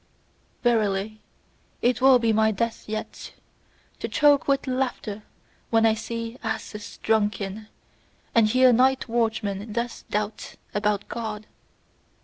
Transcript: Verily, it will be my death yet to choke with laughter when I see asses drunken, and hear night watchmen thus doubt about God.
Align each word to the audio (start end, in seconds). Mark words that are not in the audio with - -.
Verily, 0.63 1.21
it 1.83 2.01
will 2.01 2.17
be 2.17 2.33
my 2.33 2.49
death 2.49 2.89
yet 2.89 3.33
to 3.99 4.07
choke 4.07 4.47
with 4.47 4.65
laughter 4.65 5.21
when 5.69 5.85
I 5.85 5.93
see 5.93 6.39
asses 6.41 6.97
drunken, 7.03 7.67
and 8.33 8.47
hear 8.47 8.73
night 8.73 9.07
watchmen 9.07 9.71
thus 9.73 10.01
doubt 10.09 10.55
about 10.73 11.07
God. 11.07 11.45